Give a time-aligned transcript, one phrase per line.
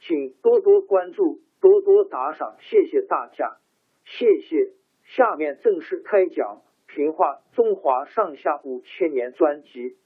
[0.00, 3.58] 请多多关注，多多打赏，谢谢大家，
[4.04, 4.72] 谢谢。
[5.04, 6.62] 下面正式开讲
[6.94, 9.96] 《评话中华上下五千年》专辑。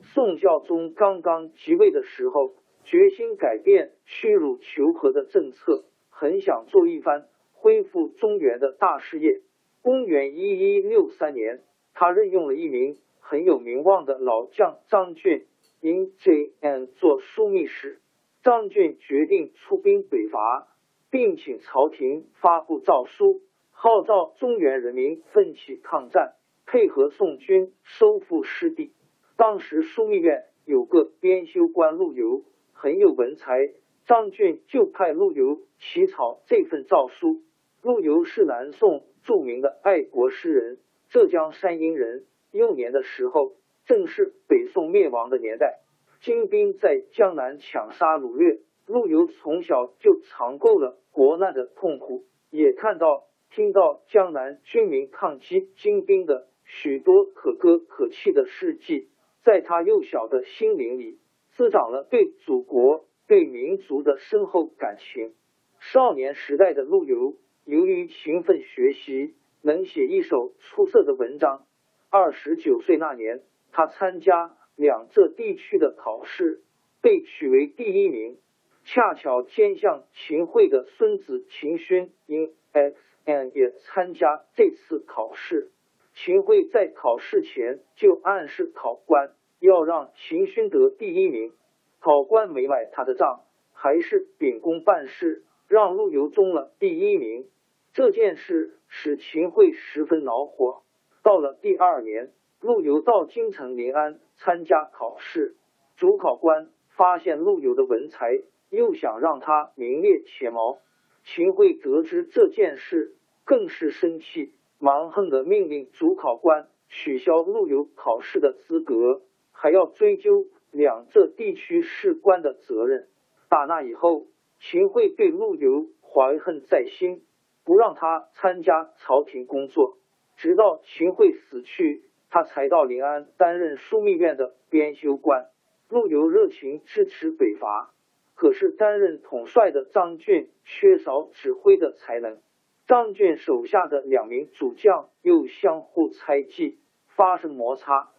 [0.00, 9.42] 宋孝宗刚刚即位的时候，决心改变屈辱求和的政策，很想做一番恢复中原的大事业。
[9.82, 11.62] 公元一一六三年，
[11.92, 12.98] 他任用了一名。
[13.28, 15.48] 很有名望的老将张俊
[15.82, 18.00] 因 J.N 做枢密使，
[18.42, 20.66] 张俊决定出兵北伐，
[21.10, 28.94] 并请朝廷发布诏书，号召中原人民奋起抗战，配合宋军收复失地。
[29.36, 33.74] 当时枢密院有个编修官陆游，很有文才，
[34.06, 37.42] 张俊就派陆游起草这份诏书。
[37.82, 40.78] 陆游是南宋著名的爱国诗人，
[41.10, 42.24] 浙江山阴人。
[42.58, 43.52] 幼年的时候，
[43.86, 45.78] 正是北宋灭亡的年代，
[46.20, 59.08] 金兵在江南抢杀掳掠，陆游从小就尝够了国难的痛苦，也看到、听到江南军民抗击金兵的许多可歌可泣的事迹，
[59.44, 61.18] 在他幼小的心灵里
[61.56, 65.32] 滋长了对祖国、对民族的深厚感情。
[65.78, 71.64] 少年时代的陆游，由于勤奋学习，能写一首出色的文章。
[72.10, 76.62] 二十九岁那年，他参加两浙地区的考试，
[77.02, 78.38] 被取为第一名。
[78.84, 85.70] 恰巧天相秦桧的孙子秦勋因 X N 也参加这次考试。
[86.14, 91.52] 秦桧在考试前就暗示考官要让秦勋得第一名。
[92.00, 97.50] 考官没买他的账，还是秉公办事，让陆游中了第一名。
[97.92, 100.82] 这件事使秦桧十分恼火。
[101.22, 105.56] 到了第二年，陆游到京城临安参加考试，
[105.96, 110.78] 主考官发现陆游的文才，又想让他名列前茅。
[111.24, 113.14] 秦桧得知这件事，
[113.44, 123.08] 更是生气，蛮横的命令主考官取消陆游考试的资格，还要追究两浙地区士官的责任。
[123.50, 124.26] 打那以后，
[124.60, 127.22] 秦桧对陆游怀恨在心，
[127.64, 129.98] 不让他参加朝廷工作。
[130.38, 135.46] 直到秦桧死去，他才到临安担任枢密院的编修官。
[135.88, 137.92] 陆游热情支持北伐，
[138.34, 142.38] 可是担任统帅的张俊缺少指挥的才能。
[142.86, 148.10] 张俊手下的两名主将又相互猜忌，发生摩擦。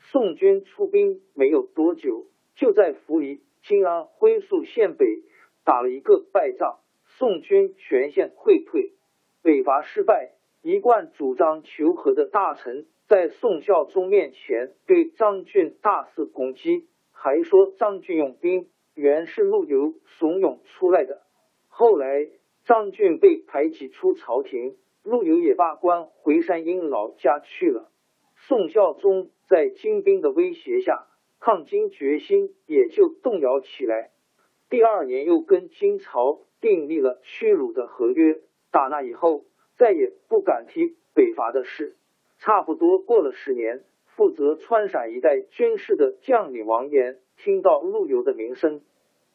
[0.00, 2.26] 宋军出兵没有多久，
[2.56, 5.06] 就在扶离（金安徽宿县北）
[5.64, 8.94] 打了一个败仗，宋军全线溃退，
[9.42, 10.32] 北伐失败。
[10.68, 21.22] 一贯主张求和的大臣在宋孝宗面前对张俊大肆攻击，还说张俊用兵原是陆游怂恿出来的。
[21.68, 22.28] 后来
[22.66, 27.90] 张俊被排挤出朝廷，陆游也罢官回山阴老家去了。
[28.36, 31.06] 宋孝宗在金兵的威胁下，
[31.40, 34.10] 抗金决心也就动摇起来。
[34.68, 38.42] 第二年又跟金朝订立了屈辱的合约。
[38.70, 39.47] 打那以后。
[39.78, 41.96] 再也不敢提北伐的事。
[42.40, 43.84] 差不多过了十年，
[44.16, 48.82] 负责川陕一带军事的将领王岩听到陆游的名声，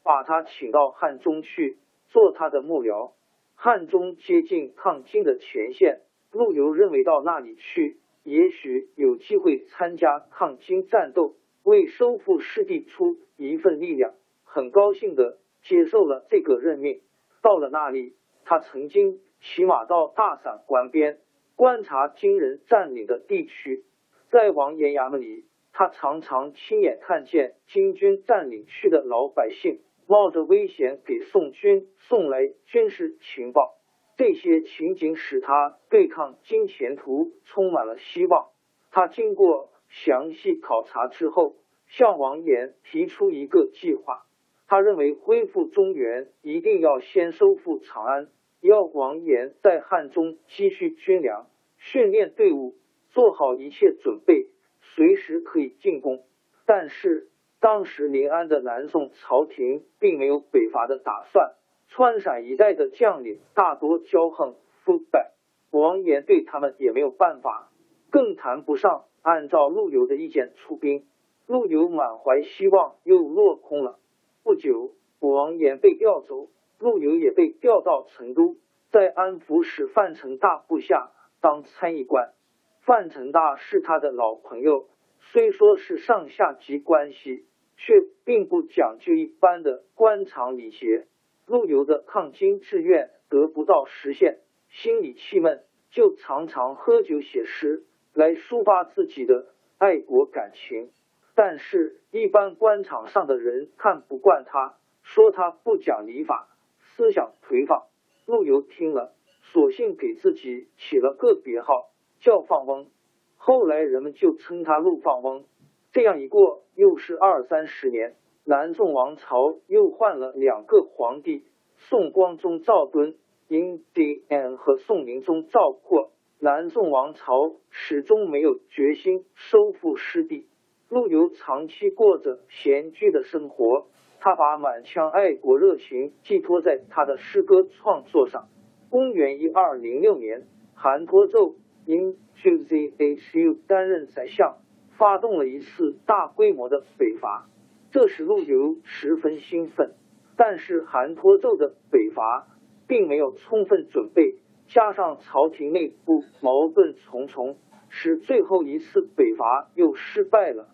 [0.04, 1.78] 把他请到汉中去
[2.10, 3.14] 做他的幕僚。
[3.56, 6.02] 汉中接近抗金的前线，
[6.32, 14.14] 陆游认为到那里去，也许有机会参加抗金战斗，为收复失地出一份力量，
[14.44, 17.02] 很高兴的接受了这个任命。
[17.42, 21.20] 到了那里，他曾经骑马到大散关边
[21.56, 23.86] 观察金人占领的地区，
[24.32, 29.82] 在王岩衙门里，他常常亲眼看见金军占领区的老百姓。
[30.06, 33.78] 冒着危险给宋军送来军事情报，
[34.18, 38.50] 这些情景使他对抗金前途充满了希望。
[38.92, 41.56] 他经过详细考察之后，
[41.88, 44.26] 向王岩提出一个计划。
[44.68, 48.28] 他认为恢复中原一定要先收复长安，
[48.64, 52.74] 要王岩在汉中积蓄军粮，训练队伍，
[53.12, 54.48] 做好一切准备，
[54.82, 56.24] 随时可以进攻。
[56.66, 57.30] 但是。
[57.60, 61.54] 当时临安的南宋朝廷并没有北伐的打算，
[61.88, 65.32] 川陕一带的将领大多骄横腐败，
[65.72, 67.72] 王岩对他们也没有办法，
[68.12, 71.06] 更谈不上按照陆游的意见出兵。
[71.48, 73.98] 陆游满怀希望又落空了。
[74.44, 76.50] 不久，王岩被调走，
[76.80, 78.58] 陆游也被调到成都，
[78.92, 81.12] 在安抚使范成大部下
[81.42, 82.34] 当参议官。
[82.82, 84.88] 范成大是他的老朋友，
[85.20, 87.46] 虽说是上下级关系。
[87.76, 91.08] 却并不讲究一般的官场礼节。
[91.48, 94.40] 陆游的抗金志愿得不到实现，
[94.70, 97.84] 心里气闷，就常常喝酒写诗
[98.14, 99.48] 来抒发自己的
[99.80, 100.92] 爱国感情。
[101.36, 106.53] 但是，一般官场上的人看不惯他，说他不讲礼法，
[106.96, 107.84] 思想颓放。
[108.26, 109.14] 陆游听了，
[109.52, 112.88] 索性给自己起了个别号，叫放翁。
[113.36, 115.46] 后来人们就称他陆放翁。
[115.92, 121.44] 这样一过，又是二三十年，南宋王朝又换了两个皇帝：
[121.78, 123.16] 宋光宗赵敦、
[123.48, 126.12] 因帝安和宋宁宗赵括。
[126.40, 130.48] 南宋王朝始终没有决心收复失地。
[130.90, 133.88] 陆游长期过着闲居的生活，
[134.26, 138.48] 他把满腔爱国热情寄托在他的诗歌创作上。
[138.90, 141.56] 公元一二零六年，韩托胄
[141.86, 144.60] 因 QZHU 担任宰相。
[144.92, 147.50] 发动了一次大规模的北伐，
[147.92, 149.92] 这使陆游十分兴奋。
[150.38, 152.48] 但是韩托胄的北伐
[152.88, 154.36] 并没有充分准备，
[154.68, 157.58] 加上朝廷内部矛盾重重，
[157.90, 160.70] 使最后一次北伐又失败了。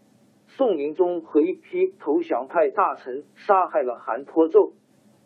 [0.60, 4.74] 宋宁宗和一批投降派大臣杀害了韩托胄，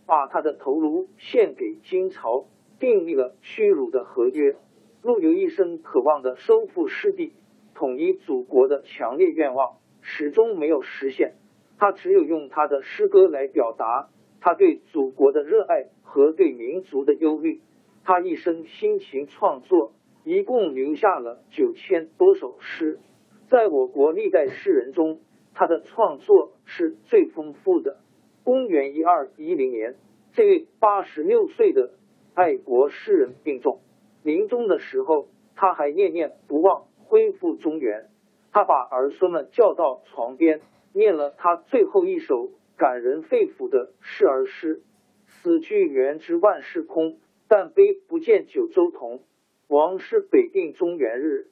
[0.05, 2.45] 把他的头颅献给金朝，
[2.77, 4.55] 订立了屈辱的合约。
[5.01, 7.33] 陆游一生渴望的收复失地。
[7.73, 11.33] 统一祖国的强烈愿望始终没有实现，
[11.79, 14.09] 他只有用他的诗歌来表达
[14.39, 17.59] 他对祖国的热爱和对民族的忧虑。
[18.03, 19.93] 他一生辛勤创作，
[20.23, 22.99] 一共留下了九千多首诗。
[23.49, 25.19] 在我国历代诗人中，
[25.53, 27.97] 他的创作是最丰富的。
[28.43, 29.95] 公元一二一零年，
[30.33, 31.91] 这位八十六岁的
[32.33, 33.79] 爱国诗人病重，
[34.23, 36.85] 临终的时候，他还念念不忘。
[37.05, 38.09] 恢复中原，
[38.51, 40.61] 他把儿孙们叫到床边，
[40.93, 44.81] 念了他最后一首感人肺腑的示儿诗
[45.29, 49.21] ：“死去元知万事空，但悲不见九州同。
[49.67, 51.51] 王师北定中原日，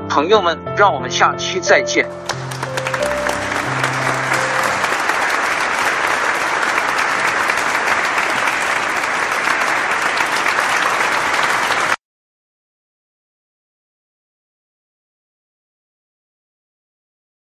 [0.13, 2.05] 朋友们，让我们下期再见。